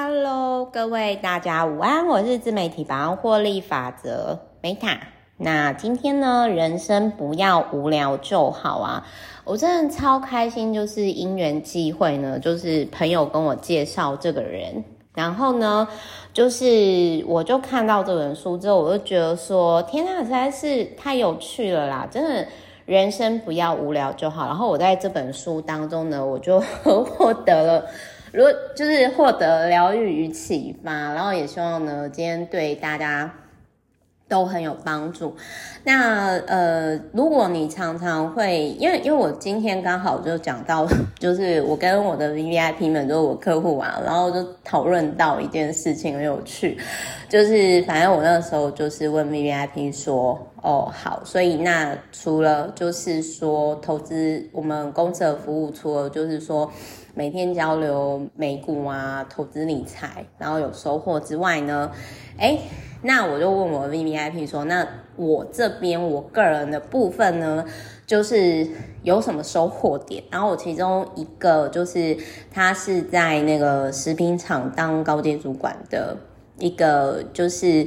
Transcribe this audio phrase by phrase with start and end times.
[0.00, 4.96] Hello，各位大家午安，我是自媒体百万获利法则 Meta。
[5.36, 9.04] 那今天呢，人生不要无聊就好啊！
[9.42, 14.84] 我真的超开心，就是因缘际会呢，就是朋友跟我介绍这个人，
[15.16, 15.88] 然后呢，
[16.32, 22.06] 就是我就看到这本书之后，我就觉得说，天哪，实在是太有趣了啦！
[22.08, 22.46] 真的，
[22.86, 24.46] 人生不要无聊就好。
[24.46, 26.60] 然后我在这本书当中呢，我就
[27.04, 27.84] 获得了。
[28.32, 33.32] 如就是获得疗愈与启发，然后也希望呢，今天对大家
[34.28, 35.34] 都很有帮助。
[35.84, 40.86] 那呃，如果你常常会，因为因为我今天刚好就讲到，
[41.18, 46.76] 就是我跟我的 VVIP 们，就是我客户啊，然后就讨论到一件事情很有趣，
[47.30, 56.70] 就是反正我那时候就是问 VVIP 说，哦好，所以那除了就是说投资我们公司的服务，除了就是说。
[57.14, 61.90] 每天交流美股啊，投资理财，然后有收获之外呢，
[62.38, 62.58] 哎，
[63.02, 67.64] 那我就问我 VVIP 说，那我这边我个人的部分呢，
[68.06, 68.68] 就是
[69.02, 70.22] 有什么收获点？
[70.30, 72.16] 然后我其中一个就是
[72.52, 76.16] 他是在那个食品厂当高阶主管的
[76.58, 77.86] 一个就是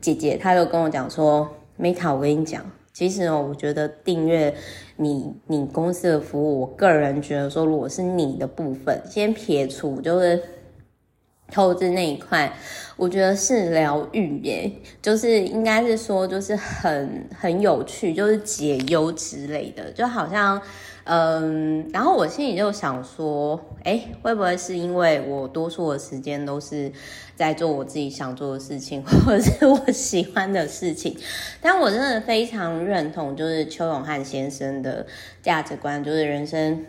[0.00, 1.48] 姐姐，她就跟我讲说
[1.80, 2.64] ，Meta，我跟你讲。
[2.92, 4.52] 其实哦，我觉得订阅
[5.00, 10.42] 你你公司的服务，我个人觉得说，如果是你的部分，先撇除就是
[11.50, 12.52] 投资那一块，
[12.96, 20.60] 我觉得是疗愈耶，就是应该是说，就是很很有趣，就是解忧之类的，就好像。
[21.10, 26.92] 嗯，然后我心里就想说，诶，会不会是因为我多数的时间都是
[27.34, 31.16] 在做我自己想做的事情， 或者是我喜欢的事情？
[31.62, 35.06] 但我真的非常认同，就是邱永汉先生的
[35.40, 36.84] 价值观，就是人生，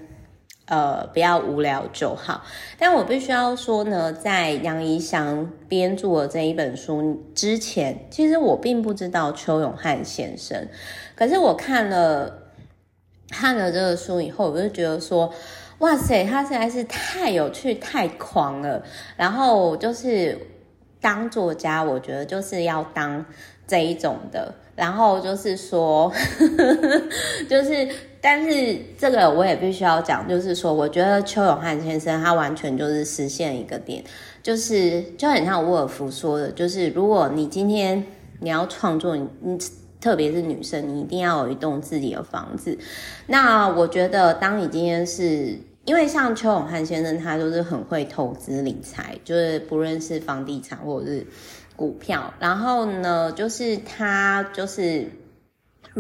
[0.70, 2.44] 呃，不要无聊就好。
[2.78, 10.68] 但我必须要说呢，在杨怡翔编著的这一本书之前，其实我并不知道邱永汉先生，
[11.16, 12.44] 可是我看了。
[13.32, 15.32] 看了这个书以后，我就觉得说，
[15.78, 18.84] 哇塞，他实在是太有趣、太狂了。
[19.16, 20.36] 然后就是
[21.00, 23.24] 当作家，我觉得就是要当
[23.68, 24.52] 这一种的。
[24.76, 26.12] 然后就是说，
[27.48, 27.88] 就是，
[28.22, 34.04] 但是这个我也必须要讲，就是说，我觉得邱永汉先生他完全就是实现一个点，
[34.42, 38.04] 就是就很像沃尔夫说的，就是如果你今天
[38.40, 39.28] 你要创作，你。
[40.02, 42.78] 特别是女生，你一定要有一栋自己的房子。
[43.28, 45.54] 那我觉得，当你今天是
[45.84, 51.28] 因为像邱永汉先生，他就是很会投资理财，就是不论是房地产或者是
[51.76, 55.12] 股票，然后呢，就是他就是。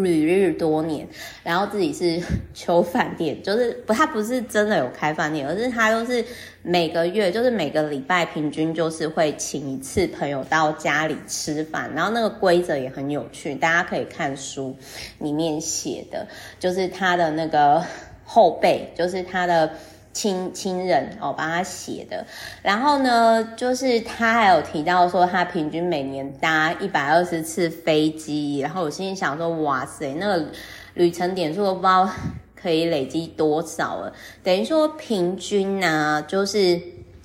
[0.03, 1.07] 旅日多年，
[1.43, 2.21] 然后自己是
[2.53, 6.23] 求饭店，就是不，他不是真的有开饭店，而是他都是
[6.61, 14.75] 每个月，就是每个礼拜平均就是会请一次朋友到家里吃饭，然后那个规则也很有趣，大家可以看书
[15.19, 16.27] 里面写的，
[16.59, 17.83] 就是他的那个
[18.23, 19.71] 后辈，就是他的。
[20.19, 22.25] 亲亲人哦，帮他写的。
[22.61, 28.59] 然后呢，就是他还有提到说，他平均每年搭一百二十次飞机。
[28.59, 30.47] 然后我心里想说，哇塞，那个
[30.95, 32.09] 旅程点数都不知道
[32.53, 34.11] 可以累积多少了。
[34.43, 36.81] 等于说平均呢、就是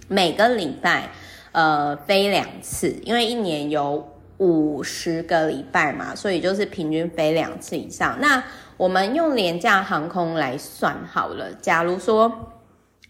[0.07, 1.09] 每个礼拜
[1.51, 8.21] 呃飞两次，因为一年有五十个礼拜嘛，所以就是平均飞两次以上。
[8.21, 8.45] 那
[8.77, 12.53] 我们用廉价航空来算好了，假如说。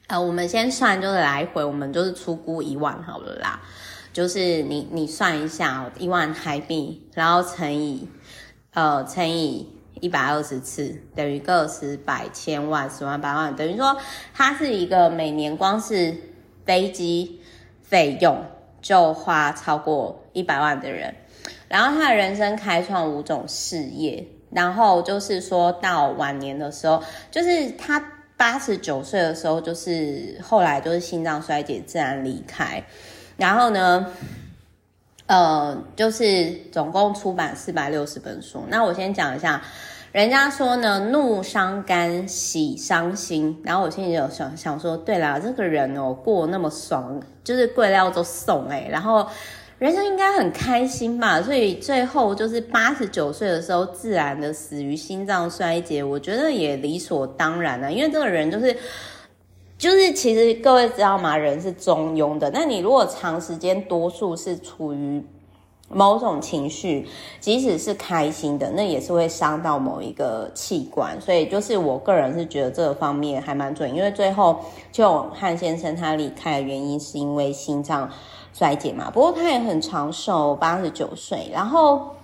[0.07, 3.61] 呃，我们先算，就是来回，我们就是出估一万好了啦。
[4.13, 8.07] 就是你你算一下哦，一万台币，然后乘以
[8.75, 9.67] 呃乘以
[10.01, 13.97] 一百二十次，等于个十百千万十万百万，等于说
[14.35, 16.15] 它是一个每年光是
[16.67, 17.41] 飞机
[17.83, 18.45] 费用
[18.83, 21.15] 就花超过一百万的人，
[21.67, 28.11] 然后他的人生开创五种事业，然后就是说到晚年的时候，就是他。
[28.37, 32.85] 八十九岁的时候，就是后来就是心脏衰竭自然离开，
[33.37, 34.07] 然后呢，
[35.27, 38.65] 呃，就是总共出版四百六十本书。
[38.69, 39.63] 那我先讲一下，
[40.13, 43.61] 人家说呢，怒伤肝，喜伤心。
[43.65, 49.29] 然后我心里有想想说，对啦，这个人哦，过那么爽，就是贵料都送哎，然后。
[49.85, 57.93] 人生应该很开心吧，所以最后就是八十九岁的时候自然的死于心脏衰竭，我觉得也理所当然了。
[57.93, 58.75] 因为这个人就是，
[59.77, 61.37] 就是其实各位知道吗？
[61.37, 62.51] 人是中庸的。
[62.51, 65.23] 那你如果长时间多数是处于
[65.91, 67.07] 某种情绪，
[67.39, 71.21] 即使是开心的，那也是会伤到某一个器官。
[71.21, 74.61] 所以，就是我个人是觉得这个方面还蛮准，因为最后
[74.91, 78.11] 就汉先生他离开的原因是因为心脏
[78.55, 79.11] 衰竭嘛。
[79.11, 81.51] 不过他也很长寿，八十九岁。
[81.53, 82.15] 然后，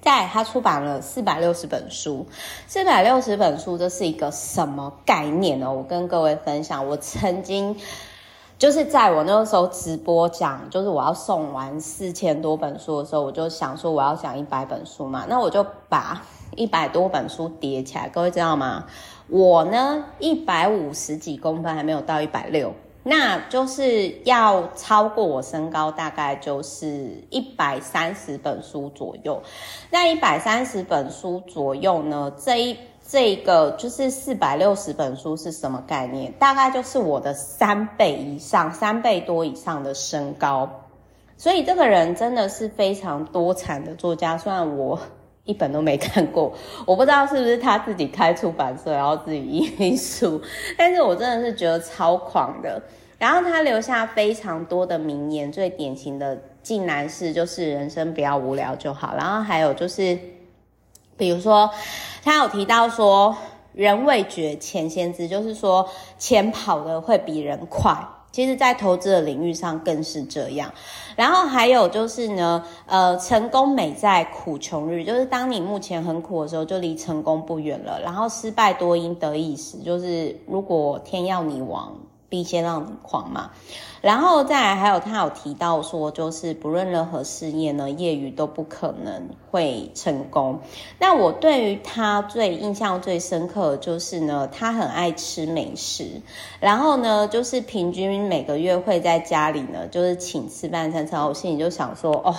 [0.00, 2.24] 在他出版了四百六十本书，
[2.68, 5.72] 四百六十本书这是一个什么概念呢？
[5.72, 7.76] 我跟各位分享，我曾经。
[8.58, 16.22] 就是在我那个时候直播讲，就是我要送完四千多本书的时候，我就想说我要讲一百本书嘛，那我就把
[16.56, 18.08] 一百多本书叠起来。
[18.08, 18.86] 各位知道吗？
[19.28, 22.72] 我呢一百五十几公分，还没有到一百六，
[23.08, 29.40] 那就是要超过我身高，大概就是一百三十本书左右。
[29.90, 32.76] 那一百三十本书左右呢，这一。
[33.08, 36.32] 这个就是四百六十本书是什么概念？
[36.40, 40.68] 大概就是我的三倍以上，三倍多以上的身高。
[41.36, 44.36] 所以这个人真的是非常多产的作家。
[44.36, 44.98] 虽然我
[45.46, 46.52] 一本都没看过，
[46.84, 49.40] 我不知道是不是他自己开出版社，然后自己
[49.78, 50.42] 印书，
[50.76, 52.82] 但是我真的是觉得超狂的。
[53.18, 59.14] 然后他留下非常多的名言，最典型的竟然是就是人生不要无聊就好。
[59.16, 60.18] 然后还有就是。
[61.18, 61.70] 比如说，
[62.22, 63.34] 他有提到说，
[63.72, 65.88] 人未觉，钱先知，就是说，
[66.18, 67.96] 钱跑得会比人快。
[68.36, 70.70] 其实，在投资的领域上更是这样。
[71.16, 77.98] 然后还有就是呢，呃，成功美在苦穷日，就是当你目前很苦的时候，就离成功不远了。
[78.02, 81.96] 然后失败多因得意时，就是如果天要你亡。
[82.28, 83.50] 必先让你狂嘛，
[84.00, 90.60] 然后再来还有他有提到说，就是不论任何事业呢，业余都不可能会成功。
[90.98, 96.20] 那我对于他最印象最深刻的就是呢，他很爱吃美食，
[96.58, 101.06] 然后呢，就是平均每个月会在家里呢，就是请吃半餐。
[101.06, 102.34] 然后我心里就想说，哦，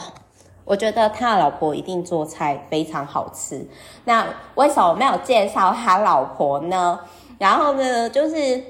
[0.66, 3.66] 我觉得他的老婆一定做菜非常好吃。
[4.04, 7.00] 那为什么没有介绍他老婆呢？
[7.38, 8.62] 然后呢，就是。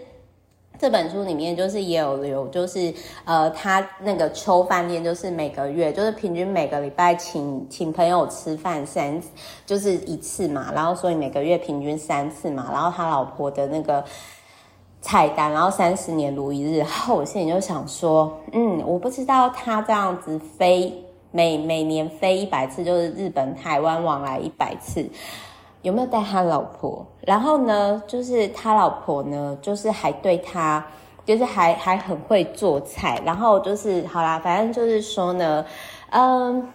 [0.79, 2.93] 这本书里面就是也有有就是
[3.25, 9.21] 呃，他那个秋饭店就是每个月就是平均每个礼拜请请朋友吃饭三
[9.65, 14.03] 就是一次嘛，然后所以每个月平均三次嘛，然后他老婆的那个
[15.01, 20.93] 菜单，然后三十年如一日，然后我心里就想说，嗯，我不知道他这样子飞
[21.31, 25.07] 每每年飞一百次，就是日本台湾往来一百次。
[25.87, 27.05] 有没有带他老婆？
[27.21, 30.85] 然后呢，就是他老婆呢，就是还对他，
[31.25, 33.21] 就是还还很会做菜。
[33.25, 35.65] 然后就是好啦，反正就是说呢，
[36.09, 36.67] 嗯，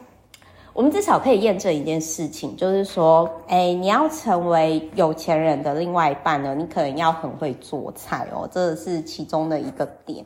[0.73, 10.25] 我们至少可以验证一件事情，就是说，哎，你要成为有钱人的另外一半呢，你可能要很会做菜哦，这是其中的一个点。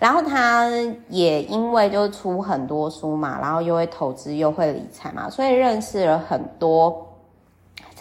[0.00, 0.68] 然后他
[1.08, 7.06] 也因为就是出很多书嘛，然后又会投资又会理财嘛，所以认识了很多。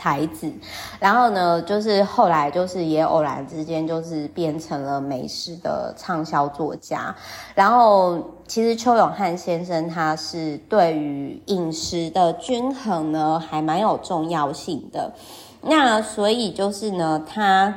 [0.04, 0.52] 才子，
[1.00, 7.16] 然后呢，就是后来就是也偶然之间就是变成了美式的畅销作家。
[7.56, 15.14] 然后其实邱永汉先生他是对于饮食的均衡呢还蛮有重要性的。
[15.62, 17.74] 那所以就是呢，他。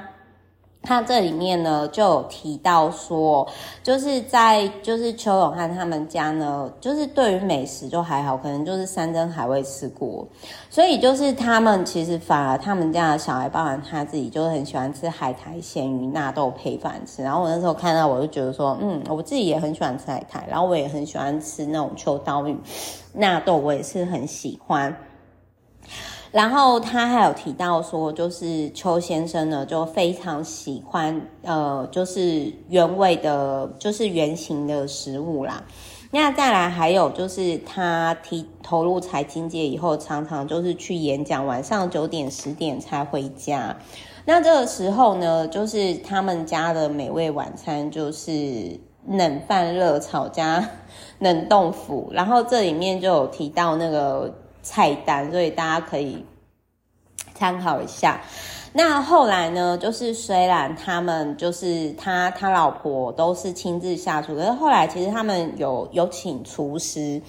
[0.87, 3.47] 他这里面呢就有提到说，
[3.83, 10.25] 就是在就是邱永汉他们家呢，就是对于美食就还好，可能就是山珍海味吃过，
[10.71, 17.23] 所以就是他们其实反而他们家的小孩，包含他自己，就是很喜欢吃海苔、咸鱼、纳豆配饭吃。
[17.25, 22.57] 然后我那时候看到，我就觉得说，嗯，我自己也很喜欢吃海苔，然后我也很喜欢吃那种秋刀鱼、
[23.13, 24.97] 纳豆，我也是很喜欢。
[26.37, 35.65] 然后他还有提到说，就是邱先生呢，就非常喜欢呃，就是原味的，就是原型的食物啦。
[36.11, 43.75] 那再来还有就是他提投入财经界以后，常常就是去演讲，晚上九点十点才回家。
[44.27, 48.79] 那这个时候呢，就是他们家的美味晚餐就是
[49.09, 50.69] 冷饭热炒加
[51.19, 54.43] 冷豆腐，然后这里面就有提到那个。
[54.67, 56.25] 菜单，所以大家可以
[57.35, 58.21] 参考一下。
[58.73, 67.23] 那后来呢，就是虽然他们就是他他老婆都是亲自下厨，可是后来其实他们有有请厨师，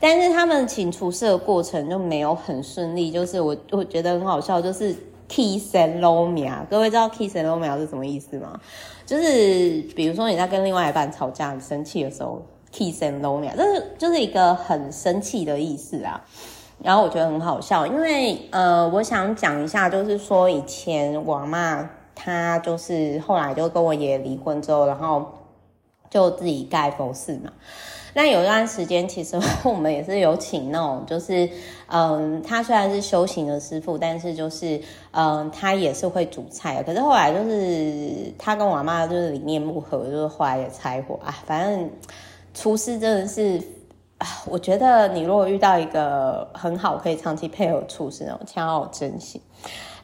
[0.00, 3.10] 但是他们请厨师的过程就没有很顺利。
[3.10, 4.94] 就是我我觉得很好笑，就是
[5.28, 8.58] kiss and love 各位知道 kiss and love 是什么意思吗？
[9.04, 12.40] 就是比如说你在跟另外一半吵架、很生气的时候
[12.72, 16.24] ，kiss and love 这是就是一个很生气的意思啊。
[16.82, 25.24] 然后我觉得很好笑，因为呃，我想讲一下，就是说以前我妈她就是后来就跟我爷爷离婚之后，然后
[26.10, 27.52] 就自己盖佛寺嘛。
[28.16, 31.48] 那有一段时间，其实 我们也是有请那种，就是
[31.88, 36.80] 嗯，他虽然是修行的师傅，但是就是嗯，他也是会煮菜。
[36.84, 41.34] 可是后来就是他跟我妈就是理念不合，就是后来也拆伙啊。
[41.44, 41.90] 反正
[42.54, 43.60] 厨师真的是，
[44.46, 49.40] 我觉得你如果遇到一个很好可以长期配合厨师，那种千万要珍惜。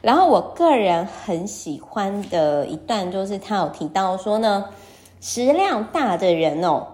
[0.01, 4.65] 然后我个人很喜欢的一段，就是他有提到说呢，
[5.19, 6.87] 食量大的人哦。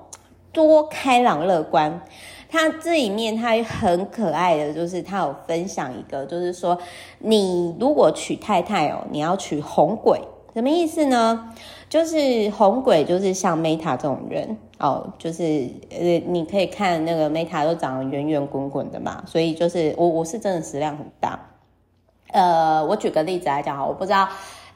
[0.53, 2.01] 多开朗乐观，
[2.49, 6.75] 他这里面他很可爱的，就是他有分享一个，就是说
[7.19, 10.19] 你如果娶太太哦，你要娶红鬼，
[10.55, 11.53] 什么意思呢？
[11.89, 21.39] 就是红鬼就是像 Meta 这种人哦，就是呃，你可以看那个 Meta 都长得圆圆滚滚的嘛，所以就是我我是真的食量很大。
[22.31, 24.27] 呃，我举个例子来讲哈，我不知道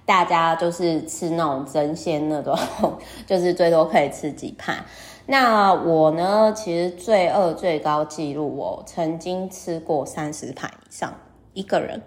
[0.05, 2.57] 大家就是吃那种真鲜那种，
[3.27, 4.83] 就是最多可以吃几盘。
[5.27, 11.13] 那我呢，其实最饿最高纪录，我曾经吃过三十盘以上
[11.53, 12.01] 一个人，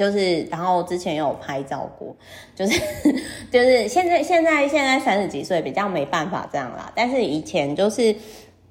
[0.00, 2.16] 就是，然后之前有拍照过，
[2.54, 2.80] 就是，
[3.52, 8.16] 就是现在现在现在三十几岁比较没办法这样啦，但是以前就是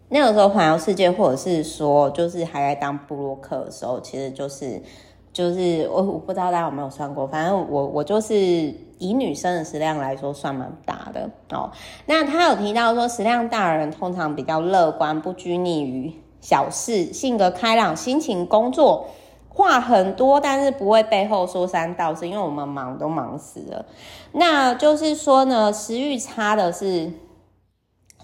[0.07, 4.81] 那个时候环游世界，或者是说就是还在当部落客的时候，其实就是。
[5.31, 8.35] 就是我我不知道大家有没有算过，反正我我就是
[8.97, 11.71] 以女生的食量来说算蛮大的哦。
[12.07, 19.07] 那他有提到说，食量大的人通常比较乐观，不拘泥于小事，性格开朗，辛勤工作，
[19.49, 23.85] 话很多，但是不会背后说三道四，因为我们忙都忙死了。
[24.31, 27.11] 那就是说呢，食欲差的是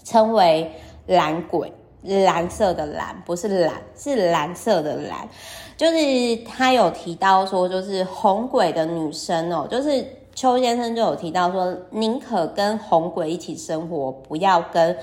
[0.04, 0.72] 称为
[1.08, 5.28] 蓝鬼，蓝色的蓝不是蓝，是蓝色的蓝。
[5.76, 5.98] 就是
[6.46, 14.98] 他有提到说，就是红鬼的女生哦，就是邱先生就有提到说，宁可跟红鬼一起生活，不要跟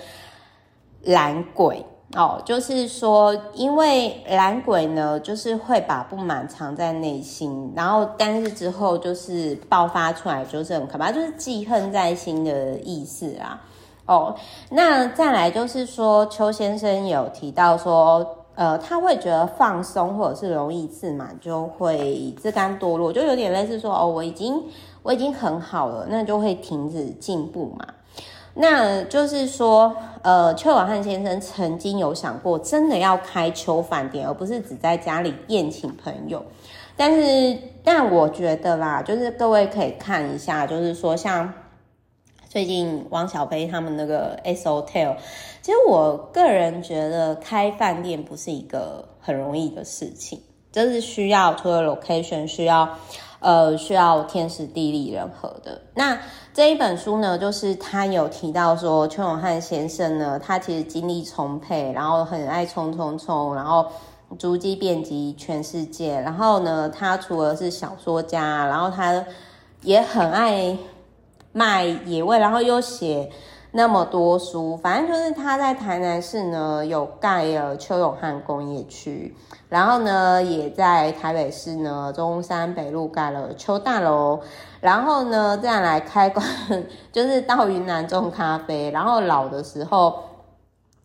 [1.02, 1.84] 蓝鬼
[2.16, 2.40] 哦。
[2.44, 13.60] 就是说，因为懒鬼呢，就是会把不满藏在内心，然后但是之后就是爆发出来，就是很可怕，就是记恨在心的意思啊。
[14.06, 14.34] 哦，
[14.70, 18.38] 那再来就是说，邱先生有提到说。
[18.54, 24.62] 呃，他会觉得放松或者是容易自满，就会自甘堕落，就有点类似说哦，我已经
[25.02, 27.86] 我已经很好了，那就会停止进步嘛。
[28.54, 36.44] 那就是说，呃，邱永汉先生曾经有想过，真的要开邱饭店，而不是只在家里宴请朋友。
[36.96, 41.52] 但是，但我觉得啦，就是各位可以看一下，就是说像。
[42.48, 45.16] 最近汪小菲他们那个 S Hotel，
[45.62, 50.38] 其实我个人觉得开饭店不是一个很容易的事情，
[50.70, 52.98] 就是需要除了 location 需要，
[53.42, 55.82] 呃，需要天时地利人和的。
[55.94, 56.18] 那
[56.54, 63.86] 这一本书呢，就是他有提到说邱永汉先生呢，他其实精力充沛，然后很爱冲冲冲，然后
[64.38, 66.18] 足迹遍及全世界。
[66.20, 69.22] 然后呢，他除了是小说家，然后他
[69.82, 70.78] 也很爱。
[71.54, 73.30] 卖野味，然后又写
[73.72, 79.34] 那么多书，反正就是他在台南市呢有盖了邱永汉工业区，
[79.68, 84.40] 然后呢也在台北市呢中山北路盖了邱大楼，
[84.80, 86.46] 然后呢再来开馆
[87.10, 90.22] 就是到云南种咖啡，然后老的时候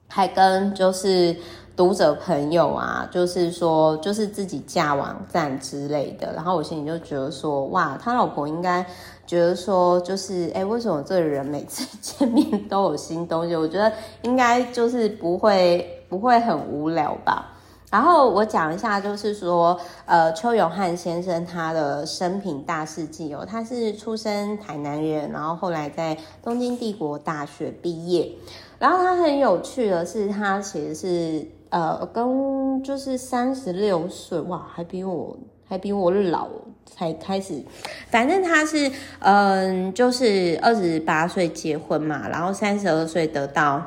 [0.07, 1.35] 还跟就是。
[1.77, 8.83] 读者朋友啊，就是说，就是自己架网站之类的，然后我心里就觉得说，哇，他老婆应该
[9.27, 13.55] 觉得说，就是，哎，为什么这个人每次见面都有新东西？
[13.55, 13.93] 我觉得
[14.23, 17.53] 应该就是不会不会很无聊吧。
[17.91, 28.31] 然后我讲一下，就是说，呃，邱永汉先生他的生平大事记哦，他是出生台南人，然后后来在东京帝国大学毕业，
[28.79, 31.47] 然后他很有趣的是，他其实是。
[31.69, 36.47] 呃，跟就是三十六岁哇，还比我还比我老
[36.85, 37.61] 才开始。
[38.09, 43.83] 反正他是嗯，就是二十八岁结婚嘛，然后三十二岁得到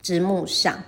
[0.00, 0.80] 直木赏，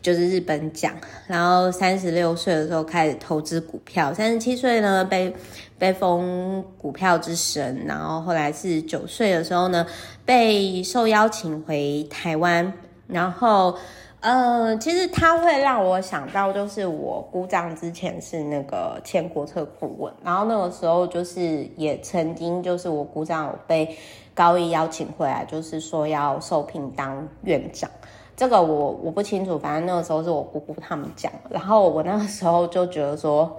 [0.00, 0.94] 就是日本奖。
[1.26, 5.36] 然后三十六岁的时候开始投资股票，三十七岁呢被
[5.78, 7.84] 被封股票之神。
[7.86, 9.86] 然后后来四十九岁的时候呢，
[10.24, 12.72] 被受邀请回台湾，
[13.08, 13.76] 然后。
[14.22, 23.98] 呃，其实他会让我想到，就是我姑丈之前是那个前国策顾问，然后那个时候就是也曾经就是我姑丈有被
[24.32, 27.90] 高一邀请回来，就是说要受聘当院长。
[28.36, 33.58] 这个我我不清楚，反正那个时候是我姑姑他们讲，然后我那个时候就觉得说，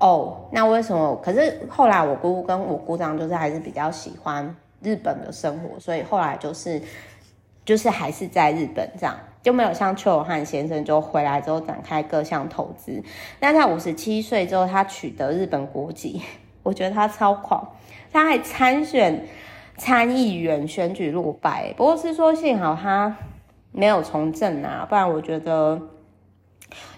[0.00, 1.18] 哦，那为什么？
[1.24, 6.78] 可是后来我姑姑跟我姑丈就是还是比较喜欢日本的生活，所以后来就是。
[7.64, 13.02] 就是还是在日本这样，就没有像邱永汉先生就回来之后展开各项投资。
[13.40, 16.20] 那在五十七岁之后，他取得日本国籍，
[16.62, 17.66] 我觉得他超狂，
[18.12, 19.26] 他还参选
[19.76, 21.72] 参议员，选举落败。
[21.76, 23.16] 不过是说幸好他
[23.72, 25.80] 没有从政啊，不然我觉得，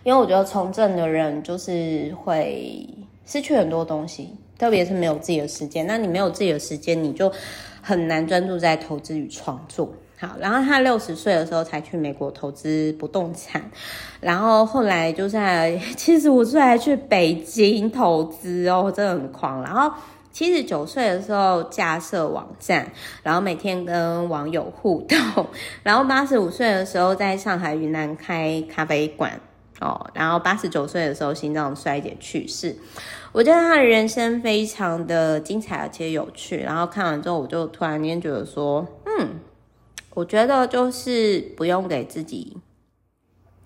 [0.02, 2.88] 因为我觉得从政的人就是会
[3.24, 5.86] 失去很多东西，特别是没有自己的时间。
[5.86, 7.32] 那你没有自己的时间，你就
[7.80, 9.88] 很难专注在投资与创作。
[10.18, 13.70] 好，然后他六十岁的时候才去美国投资不动产，
[14.18, 19.62] 然后后来就在七十五岁还去北京投资哦，真的很狂。
[19.62, 19.94] 然后
[20.32, 22.90] 七十九岁的时候架设网站，
[23.22, 25.46] 然后每天跟网友互动。
[25.82, 29.38] 然后 八十五岁的时候在上海云南开咖啡馆
[29.80, 32.74] 哦，然后八十九岁的时候心脏衰竭去世。
[33.32, 36.56] 我觉得他的人生非常的精彩而且有趣。
[36.56, 39.40] 然后看完之后，我就突然间觉得说，嗯。
[40.16, 42.56] 我觉得就是不用给自己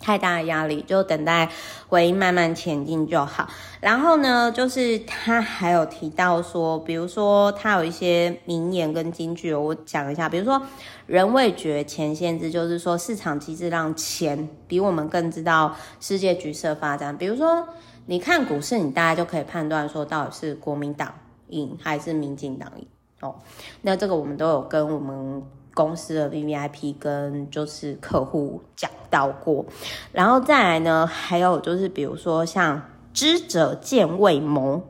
[0.00, 1.48] 太大的压力，就等待
[1.86, 3.48] 回忆慢慢前进就好。
[3.80, 10.28] 然后呢，就是他还有提到说，比如说他有一些名言跟金句，我讲一下。
[10.28, 10.60] 比如说
[11.06, 17.16] “人未觉，钱先知”，就是说市场机制让钱比我们更知道世界局势的发展。
[17.16, 17.68] 比如说，
[18.06, 21.14] 你看股市，你大概就可以判断说，到底是国民党
[21.50, 22.84] 赢还是民进党赢
[23.20, 23.36] 哦。
[23.82, 25.44] 那这个我们都有跟我们。
[25.80, 29.64] 公司的 VVIP 跟就是客户讲到过，
[30.12, 32.82] 然后再来呢，还有就是比如说像
[33.14, 34.82] 知者见未谋，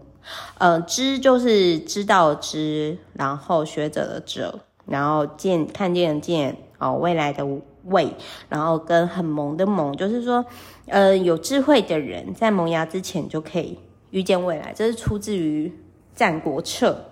[0.58, 7.46] 呃，知就是知道知，然后学者的者，然后见看见见哦，未来的
[7.84, 8.12] 未，
[8.48, 10.44] 然后跟很萌的萌，就是说，
[10.86, 13.78] 呃，有智慧的人在萌芽之前就可以
[14.10, 15.68] 预见未来，这是出自于
[16.18, 17.06] 《战国策》。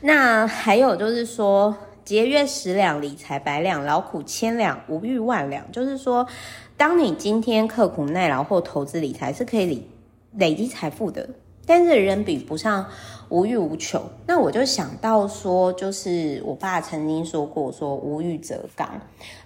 [0.00, 1.74] 那还有就是说。
[2.08, 5.70] 节约十两，理财百两，劳苦千两，无欲万两。
[5.70, 6.26] 就是说，
[6.74, 9.82] 当你今天刻苦耐劳或投资理财，是可以累
[10.32, 11.28] 累积财富的。
[11.66, 12.86] 但是人比不上
[13.28, 14.00] 无欲无求。
[14.26, 18.88] 那我就想到说，就是我爸曾经说过，说无欲则刚。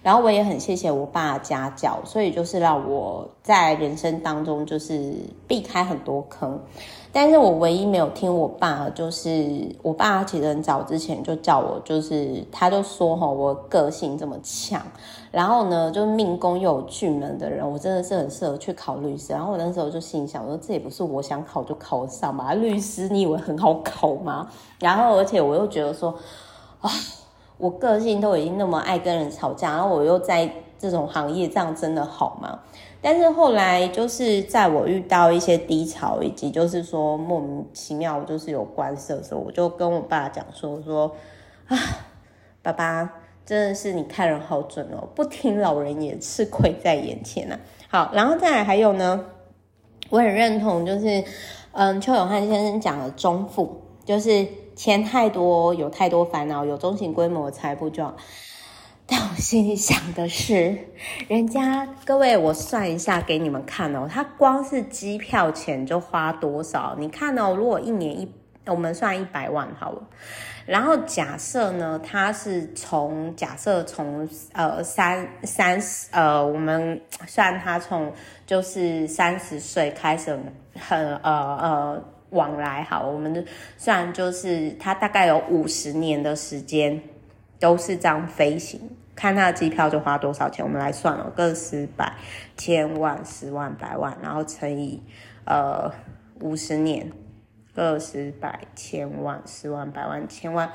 [0.01, 5.13] 然后我也很谢谢我爸的家教，所以就是让我在人生当中就是
[5.47, 6.59] 避开很多坑。
[7.15, 14.81] 但是我唯一没有听我爸，就是我爸其实很早之前就叫我，就是他就说哈，我个性这么强，
[15.31, 19.31] 然后呢，就命宫又有巨门的人，我真的是很适合去考律师。
[19.31, 24.49] 然后我那时候就心想，我说这也不是我想考就考上吧，律师你以为很好考吗？
[24.79, 26.13] 然后而且我又觉得说，
[26.81, 26.89] 啊，
[27.57, 32.59] 我个性都已经那么爱跟人吵架，然后我又在这种行业，这样真的好吗？
[33.01, 41.13] 但是后来就是在我遇到一些低潮，以及就是说莫名其妙就是有官司的时候，我就跟我爸讲说：“我说
[41.67, 41.77] 啊，
[42.61, 43.09] 爸爸
[43.45, 47.59] 真的是你看人好准哦，不听老人言，吃亏在眼前啊。”
[47.91, 49.25] 好，然后再来还有呢，
[50.09, 51.23] 我很认同，就是
[51.75, 58.15] 嗯，邱永汉先生讲了中富，就是钱太多，有太多烦恼，有中型规模的财富就好。
[59.07, 60.77] 但我心里想的是，
[61.27, 66.95] 人家各位，我算一下给你们看哦，他光是机票钱就花多少？
[66.99, 68.31] 你看哦，如果一年一，
[68.67, 70.03] 我们算一百万好了，
[70.65, 78.11] 然后假设呢，他是从假设从呃三三十呃，我们算他从
[78.45, 80.37] 就是三十岁开始
[80.79, 83.45] 很呃呃往来好，我们
[83.77, 87.01] 算就是他大概有五十年的时间。
[87.59, 88.77] 都是这样飞行，
[89.15, 92.11] 看他的机票就花多少钱，我们来算了，个十百
[92.57, 95.01] 千万十万百万，然后乘以
[95.45, 95.89] 呃
[96.41, 97.09] 五十年，
[97.73, 100.71] 个十百千万十万百万千万，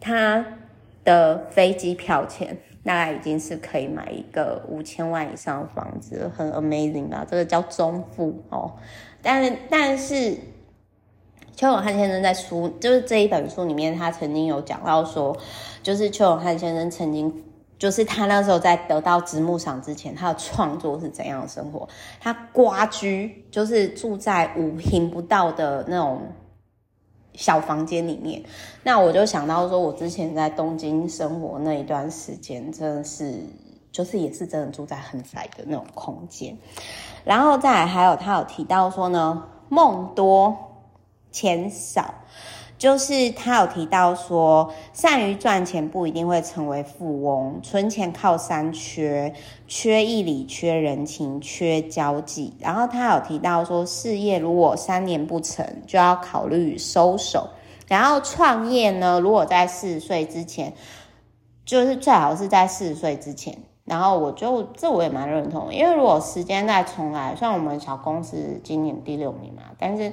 [0.00, 0.44] 他
[1.04, 7.26] 的飞机票钱大概已经是可以买一个五千万以上的房子，很 amazing 吧？
[7.28, 8.72] 这个叫中富哦，
[9.22, 10.38] 但但是。
[11.56, 15.38] 邱永汉先生在书，就是这一本书里面，他曾经有讲到说，
[15.84, 17.44] 就是邱永汉先生曾经，
[17.78, 21.88] 就是他那时候在得到直木赏之前，他的创作是怎样的生活？
[22.20, 26.22] 他蜗居，就是住在五平不到的那种
[27.34, 28.42] 小房间里面。
[28.82, 33.34] 那我就想到说，我之前在东京生活那一段时间，真的是，
[33.92, 36.56] 就是也是真的住在很窄的那种空间。
[37.24, 40.56] 然后再来，还有他有提到说呢，梦多。
[41.34, 42.14] 钱少，
[42.84, 49.32] 就是他有提到说，善于赚钱不一定会成为富翁，存钱靠三缺：
[49.66, 52.52] 缺义理、缺人情、缺交际。
[52.60, 57.48] 然后他有提到说，事业如果三年不成，就要考虑收手。
[57.88, 60.74] 然后创业呢，如果在四十岁之前
[61.64, 63.56] 就是最好是在四十岁之前。
[63.86, 70.12] 然后我就这我也蛮认同，因为如果时间再重来，像我们小公司今年第六名嘛，但是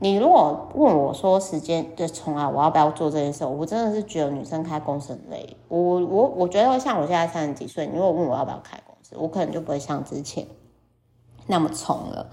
[0.00, 3.44] 你如果问我说时间的重来，我要不要做这件事？
[3.44, 5.56] 我真的是觉得女生开公司很累。
[5.68, 10.46] 我我我觉得像我现在三十几岁，你如果问我要不要开公司，我可能就不会像之前
[11.46, 12.30] 那么冲了。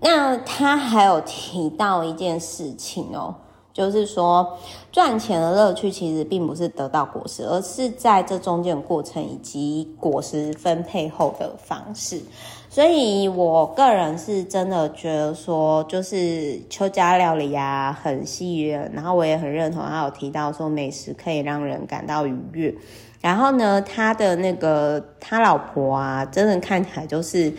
[0.00, 3.34] 那他还有提到一件事情哦。
[3.72, 4.58] 就是说，
[4.90, 12.20] 赚钱的乐趣其实并不是得到果实，而是在这中间的过程以及果实分配后的方式。
[12.72, 18.88] 所以我个人是真的觉得说，就是邱家料理啊，很吸引人。
[18.94, 22.72] 然后我也很认同他有提到说，美食可以让人感到愉悦。
[23.20, 27.52] 然后呢，他的那个他老婆啊，真的看起来就是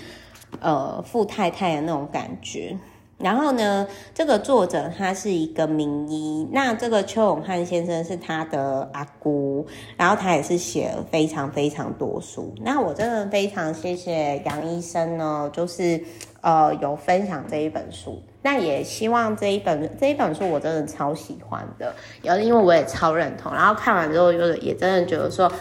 [0.62, 2.78] 呃富太太的那种感觉。
[3.24, 9.66] 然后呢，这个作者他是一个名医，那这个邱永汉先生是他的阿姑，
[9.98, 12.54] 然后他也是写了非常非常多书。
[12.62, 16.02] 那我真的非常谢谢杨医生呢，就是
[16.42, 18.22] 呃有分享这一本书。
[18.42, 23.54] 那也希望这一本这一本书我真的超喜欢的，然后因为我也超认同。
[23.54, 25.52] 然后看完之后，就也真的觉得说，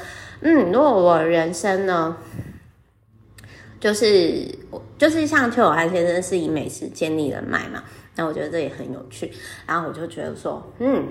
[0.40, 2.16] 嗯，如果我人生呢。
[3.80, 4.46] 就是
[4.98, 7.82] 就是像邱友汉先生是以美食建立人脉嘛，
[8.14, 9.32] 那我觉得这也很有趣。
[9.66, 11.08] 然后我就觉得说，嗯，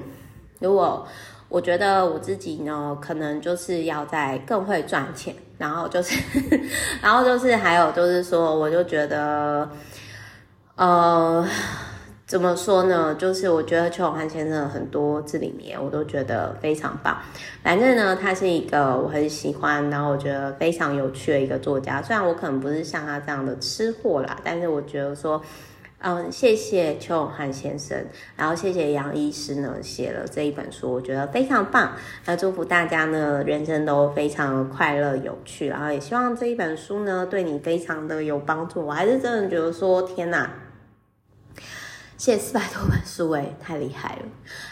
[0.60, 1.06] 如果
[1.50, 6.16] 我觉得我自己呢，可能就是要在更会赚钱，然后就是，
[7.02, 9.70] 然后就是还有就是说，我就觉得，
[10.76, 11.46] 呃。
[12.30, 13.16] 怎么说呢？
[13.16, 17.18] 就是我觉得邱永汉先生很多字里面，我都觉得非常棒。
[17.64, 22.04] 反正呢，他是一个我很喜欢，然后我觉得非常有趣的一个作家。
[22.04, 25.42] 虽然我可能不是像他这样的吃货啦，但是我觉得说，
[26.02, 27.98] 嗯，谢谢邱永汉先生，
[28.36, 31.94] 然后谢谢杨医师呢写了这一本书，我觉得非常棒。
[32.28, 38.86] 那祝福大家呢，人生都非常快乐有趣，然后也希望这一本书呢对你非常的有帮助。
[38.86, 40.48] 我还是真的觉得说，天哪！
[42.20, 44.24] 写四百多本书，诶，太厉害了！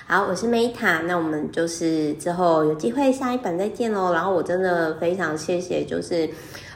[0.05, 4.11] 好，我是 Meta，那我们就是之后有机会下一本再见喽。
[4.11, 6.29] 然后我真的非常谢谢，就是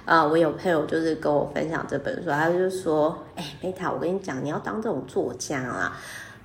[0.06, 5.98] 呃，我有朋友就是跟我分享这本书，他就说，哎，Meta，我跟你讲，你要当这种作家啦。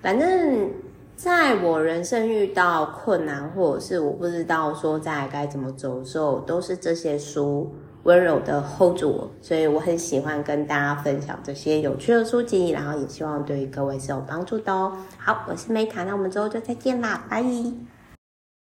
[0.02, 0.72] 反正
[1.14, 7.72] 在我人生遇到困难，或者是我不知道说再该怎么走的时候，都是这些书。
[8.06, 14.96] 温柔的 hold 住我，所以我很喜欢跟大家分享这些有趣的书籍，然后也希望对各位是有帮助的哦。
[15.18, 17.42] 好，我是梅卡那我们之后就再见啦，拜。